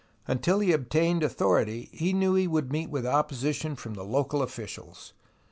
[0.27, 5.13] Until he obtained authority he knew he would meet with opposition from the local officials.